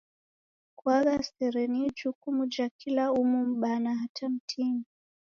[0.77, 4.85] Kuagha sere ni ijukumu ja kila umu; m'baa na hata mtini.